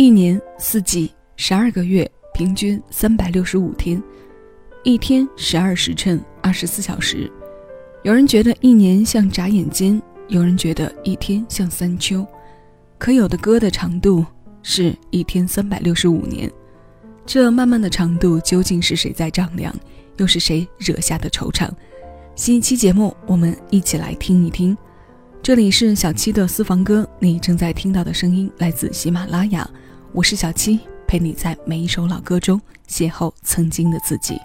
[0.00, 4.02] 一年四季十二个月，平均三百六十五天，
[4.82, 7.30] 一天十二时辰，二十四小时。
[8.02, 12.26] 有人觉得一年像眨眼间，有人觉得一天像三秋。
[12.96, 14.24] 可有的歌的长度
[14.62, 16.50] 是一天三百六十五年，
[17.26, 19.70] 这漫漫的长度究竟是谁在丈量，
[20.16, 21.68] 又是谁惹下的惆怅？
[22.34, 24.74] 新一期节目，我们一起来听一听。
[25.42, 29.70] 这里是小七的私房歌，你正在听到的声音来自喜马拉雅。
[30.12, 34.36] 我是小七，陪你在每一首老歌中邂逅曾经的自己。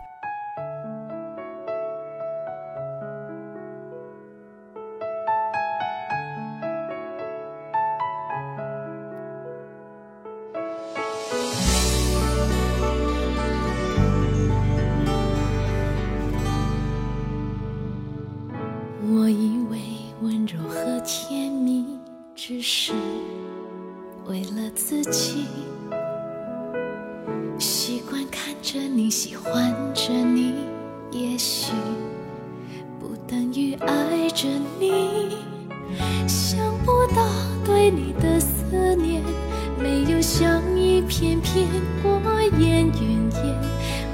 [40.26, 41.68] 像一片片
[42.02, 42.20] 过
[42.58, 43.56] 眼云烟，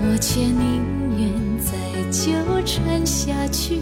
[0.02, 0.84] 我却宁
[1.18, 1.72] 愿再
[2.12, 2.34] 纠
[2.66, 3.80] 缠下去，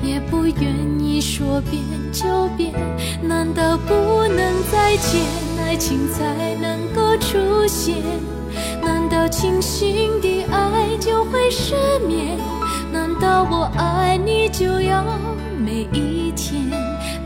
[0.00, 2.72] 也不愿意说变就变。
[3.20, 3.92] 难道不
[4.28, 5.20] 能再见？
[5.66, 7.96] 爱情才能够出现？
[8.80, 11.74] 难道清醒的爱就会失
[12.06, 12.38] 眠？
[12.92, 15.04] 难道我爱你就要
[15.58, 16.70] 每一天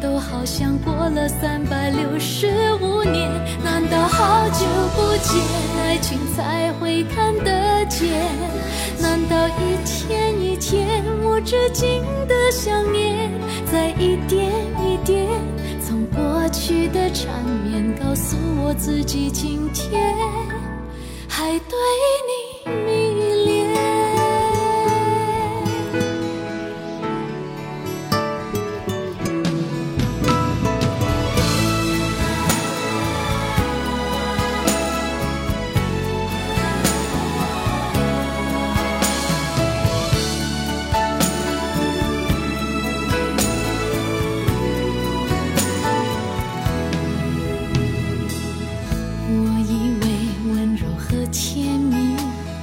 [0.01, 2.47] 都好像过了三百六十
[2.81, 3.31] 五年？
[3.63, 5.37] 难道好久不见，
[5.83, 8.09] 爱情才会看得见？
[9.01, 13.31] 难道一天一天无止境的想念，
[13.71, 14.51] 在一点
[14.85, 15.27] 一点
[15.87, 15.99] 从？
[16.19, 17.29] 过去的缠
[17.65, 20.15] 绵，告诉我自己，今天
[21.29, 21.77] 还对
[22.27, 22.48] 你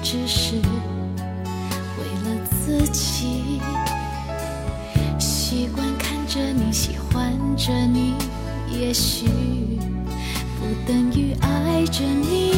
[0.06, 0.54] 只是
[1.98, 3.60] 为了自己
[5.18, 8.14] 习惯看着你喜欢着你
[8.70, 9.26] 也许
[10.60, 12.54] 不等于爱着你。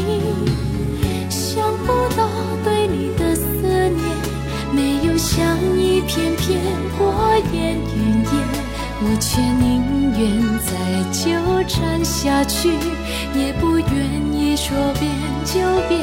[1.29, 2.27] 想不到
[2.65, 3.95] 对你的思念
[4.73, 6.59] 没有像一片片
[6.97, 7.15] 过
[7.53, 8.67] 眼云烟
[8.99, 10.73] 我却宁愿再
[11.13, 12.67] 纠缠下去
[13.33, 14.26] 也不愿
[14.57, 15.11] 说变
[15.45, 16.01] 就变。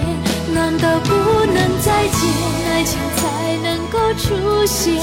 [0.55, 1.11] 难道不
[1.45, 2.21] 能再见，
[2.71, 5.03] 爱情才能够出现？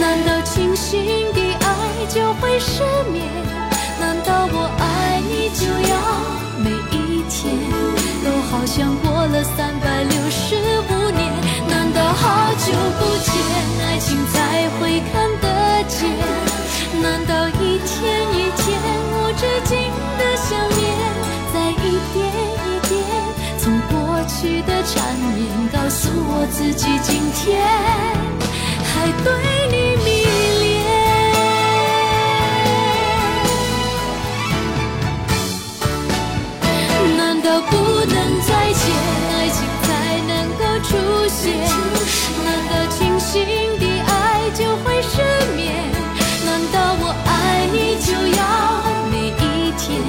[0.00, 2.82] 难道清醒的爱就会失
[3.12, 3.51] 眠？
[26.72, 27.62] 自己今天
[28.82, 29.26] 还对
[29.68, 30.08] 你迷
[30.60, 30.64] 恋？
[37.18, 38.84] 难道不能再见，
[39.28, 39.86] 爱情才
[40.26, 40.96] 能够出
[41.28, 41.44] 现？
[42.42, 43.44] 难道清醒
[43.78, 44.10] 的爱
[44.54, 45.20] 就会失
[45.54, 45.60] 眠？
[46.46, 48.42] 难道我爱你就要
[49.10, 50.00] 每一天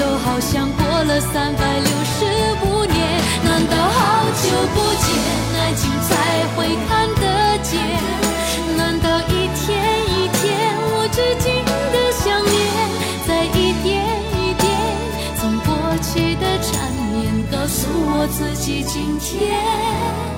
[0.00, 2.24] 都好像过了三百六十
[2.64, 5.06] 五年，难道好久不见，
[6.88, 7.80] 看得见？
[8.76, 9.66] 难道一天
[10.08, 10.46] 一天
[10.78, 12.50] 无止境的想念，
[13.26, 13.88] 在一点
[14.36, 14.64] 一点
[15.38, 15.68] 从过
[16.02, 17.20] 去的缠绵，
[17.50, 20.29] 告诉我自己今天。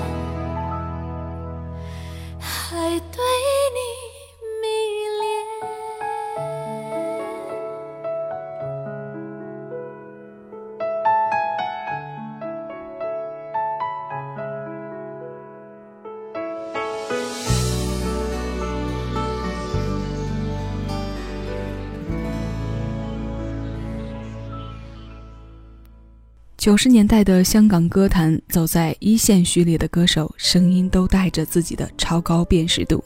[26.63, 33.03] 九十年代的香港歌坛，走在一线序列的歌手，声音都带着自己的超高辨识度。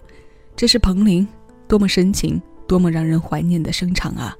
[0.55, 1.27] 这是彭羚，
[1.67, 4.37] 多么深情，多么让人怀念的声场啊！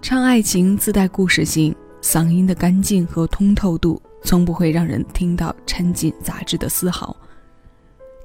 [0.00, 7.14] 唱爱情自带故事性，嗓音的干净和通透度，从不会让人听到掺进杂质的丝毫。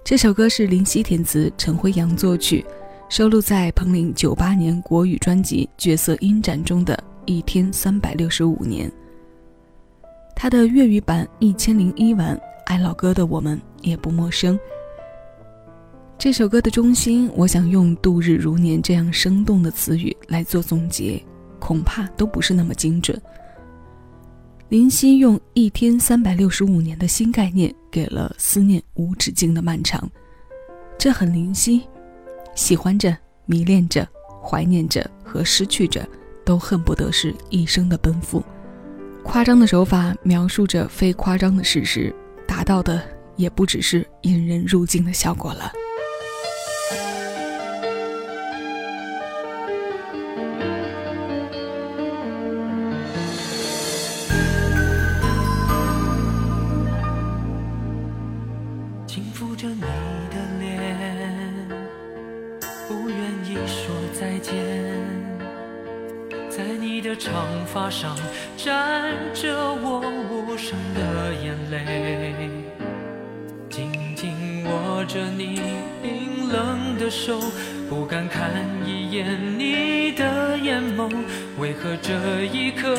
[0.06, 2.66] 这首歌是林夕填词，陈辉阳作曲，
[3.10, 8.90] 收录在彭羚九八年国语专辑《角色音展》中的一天三百六十五年。
[10.42, 12.34] 他的粤语版《一千零一晚》，
[12.64, 14.58] 爱老歌的我们也不陌生。
[16.18, 21.22] 这首歌的中心，我想用“度日如年”这样生动的词语来做总结，
[21.60, 23.22] 恐怕都不是那么精准。
[24.70, 30.10] 林夕用一天三百六十五年的新概念，给了思念无止境的漫长，
[30.98, 31.82] 这很林夕，
[32.56, 33.14] 喜欢着、
[33.46, 34.08] 迷恋着、
[34.42, 36.08] 怀念着和失去着，
[36.46, 38.42] 都恨不得是一生的奔赴。
[39.30, 42.12] 夸张的手法描述着非夸张的事实，
[42.48, 43.00] 达到的
[43.36, 45.72] 也不只是引人入境的效果了。
[78.90, 81.08] 一眼你的眼眸。
[81.60, 82.90] 为何这一刻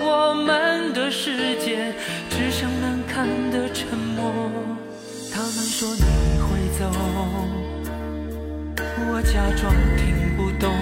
[0.00, 1.94] 我们的世界
[2.28, 4.50] 只剩难堪的沉默？
[5.32, 6.02] 他们说你
[6.40, 6.90] 会走，
[9.08, 10.74] 我假装听不懂。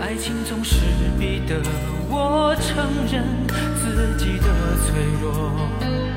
[0.00, 0.76] 爱情总是
[1.18, 1.60] 逼得
[2.08, 3.24] 我承认
[3.74, 4.46] 自己的
[4.86, 4.86] 脆
[5.20, 6.07] 弱。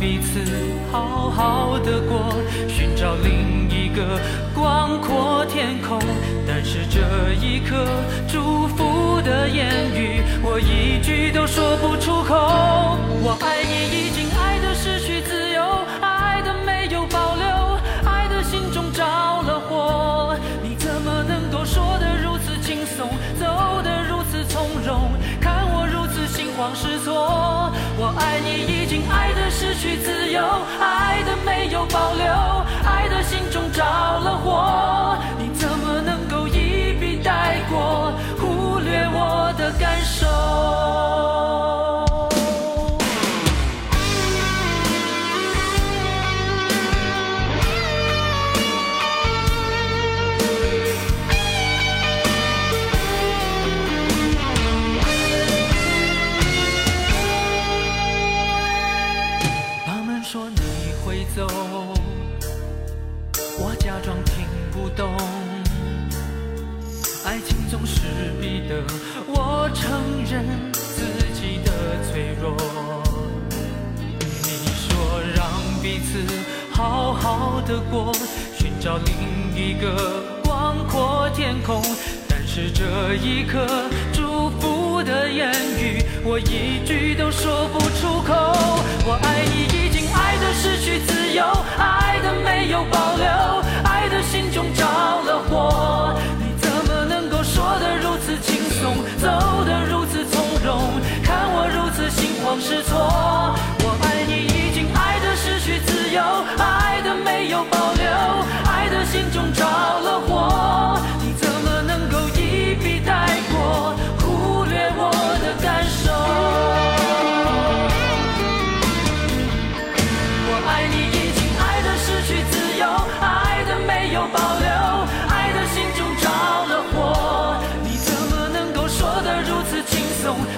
[0.00, 0.40] 彼此
[0.90, 2.32] 好好的过，
[2.66, 4.18] 寻找另一个
[4.54, 5.98] 广阔天空。
[6.48, 7.76] 但是这一刻
[8.26, 12.89] 祝福的言语，我一句都说不出口。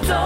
[0.06, 0.21] 走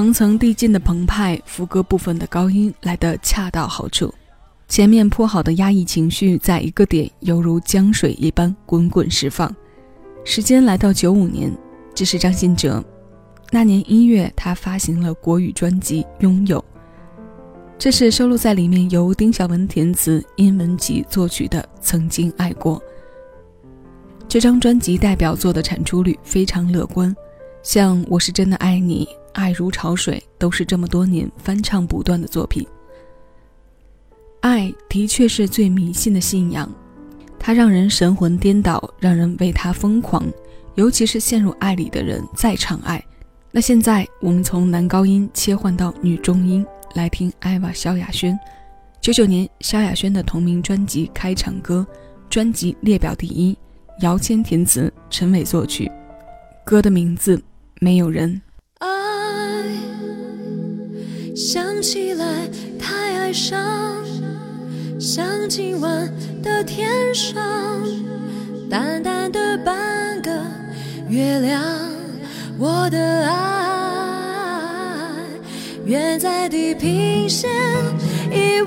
[0.00, 4.10] 层层递进的澎湃，副歌部分的高音来得恰到好处，
[4.66, 9.54] 前面铺好的压抑情绪，在一个点犹如江水一般滚滚释放。
[10.24, 11.52] 时间来到九五年，
[11.94, 12.82] 这是张信哲
[13.50, 16.58] 那年一月，他发行了国语专辑《拥有》，
[17.78, 22.78] 这是收录在里面由丁晓文填词、殷文琪作曲的《曾经爱过》。
[24.26, 27.14] 这张专辑代表作的产出率非常乐观，
[27.62, 32.66] 像《我是真的爱你》《爱如潮水》都是这么多年翻唱不断的作品。
[34.40, 36.70] 爱的确是最迷信的信仰，
[37.38, 40.24] 它让人神魂颠倒，让人为它疯狂，
[40.74, 43.04] 尤其是陷入爱里的人再唱爱。
[43.50, 48.38] 那现在我们从男高音切换到女中音，来听艾娃萧亚轩。
[49.00, 51.86] 九九年萧亚轩的同名专辑开场歌，
[52.28, 53.56] 专辑列表第一。
[54.00, 55.90] 姚谦填词，陈伟作曲，
[56.64, 57.42] 歌的名字
[57.80, 58.40] 没有人。
[61.40, 62.46] 想起来
[62.78, 63.58] 太哀伤，
[65.00, 66.06] 像今晚
[66.42, 67.32] 的天上
[68.68, 70.30] 淡淡的半个
[71.08, 71.62] 月亮。
[72.58, 73.34] 我的爱
[75.86, 77.48] 远在地平线，
[78.30, 78.60] 以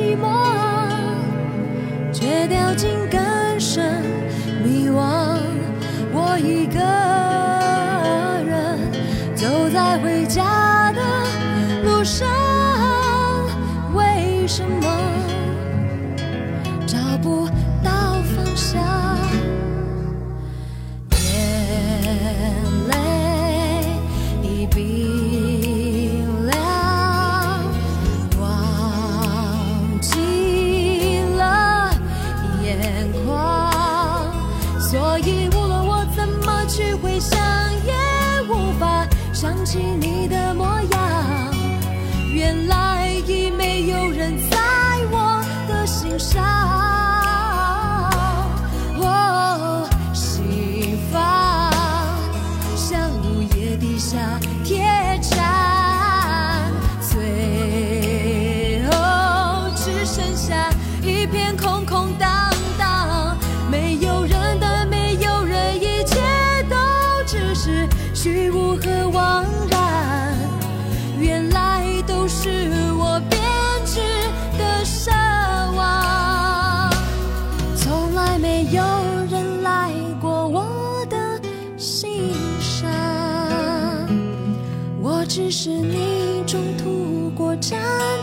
[0.00, 0.26] 寂寞
[2.10, 3.20] 却掉进更
[3.60, 4.02] 深
[4.64, 5.36] 迷惘
[6.10, 6.80] 我一个
[8.48, 8.78] 人
[9.36, 10.69] 走在回家。
[39.40, 41.54] 想起你的模样
[42.34, 44.59] 原来已没有人在。
[87.60, 88.19] 为。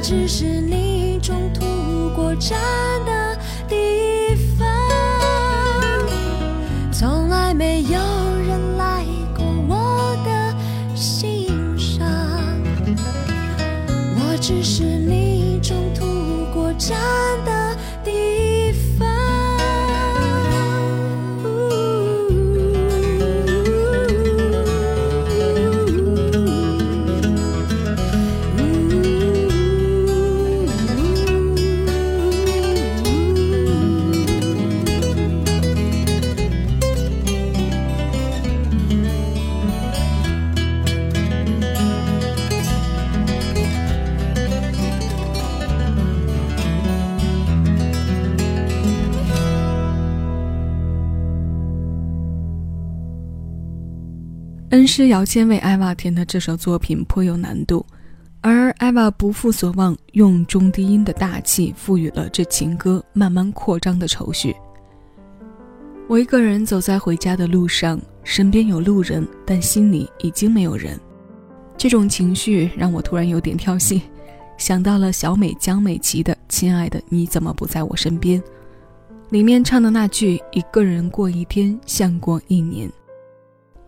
[0.00, 2.87] 只是你中途过站。
[54.88, 57.84] 师姚谦为艾娃填的这首作品颇有难度，
[58.40, 64.56] 而艾娃不负所望，用中低音的大气赋予了这情歌慢慢扩张的愁绪。
[66.08, 70.98] 我一个人走在回家的路上，身边有路人，但心里已经没有人。
[71.76, 74.00] 这种情绪让我突然有点跳戏，
[74.56, 78.40] 想到了小美江美琪的《亲爱的你怎么不在我身边》，
[79.28, 82.90] 里面唱的那句“一个人过一天像过一年”。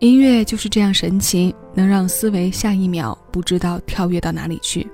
[0.01, 4.89] 音乐就是这样神奇，能让思维下一秒不知道跳跃到哪里去。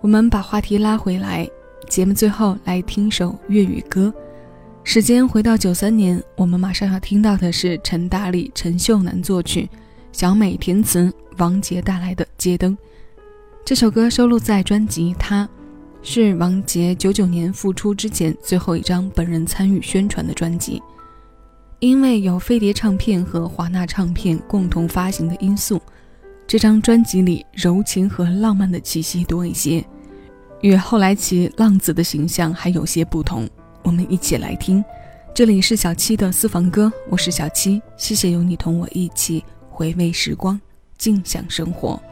[0.00, 1.44] 我们把话题拉回来，
[1.88, 4.14] 节目最后来听首粤语歌。
[4.84, 9.68] 时间回到九三年，我们马上要听到的是陈大力、陈秀楠作曲，
[10.12, 12.72] 小美填词，王杰带来的《街灯》。
[13.64, 15.44] 这首歌收录在专辑《他》，
[16.00, 20.80] 是王杰九九年复出之前最后一张本人参与宣传的专辑。
[21.80, 25.80] 因为有飞碟唱片和华纳唱片共同发行的因素，
[26.44, 29.84] 这张专辑里柔情和浪漫的气息多一些，
[30.60, 33.48] 与后来其浪子的形象还有些不同。
[33.84, 34.84] 我们一起来听，
[35.32, 40.60] 这里是小七的私房歌，我是小七，谢谢有你同我一起回味时光，
[40.96, 42.02] 静享生活。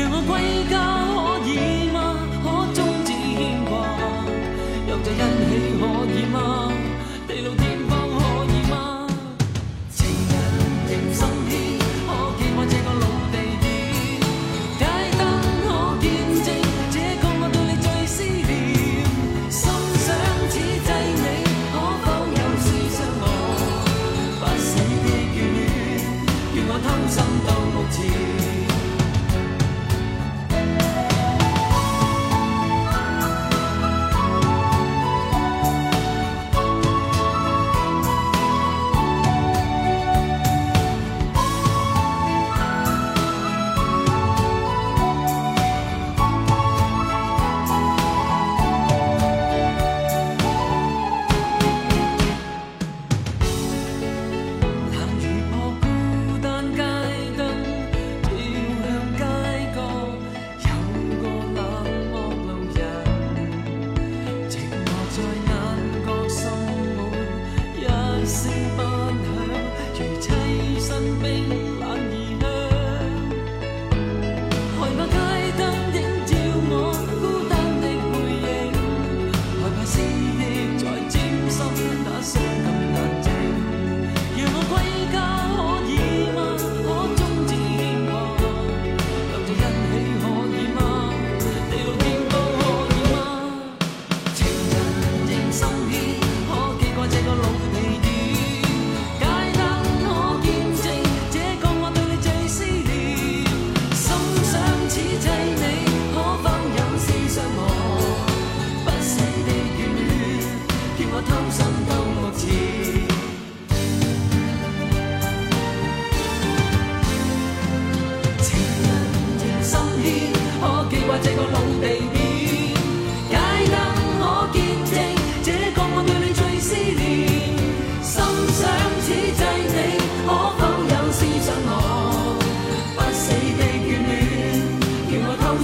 [0.00, 0.99] 让我归家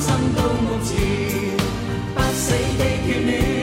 [0.01, 1.57] 心到目前
[2.15, 3.56] 不死的眷恋。